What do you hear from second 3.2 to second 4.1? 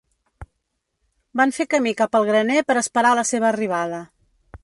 la seva arribada.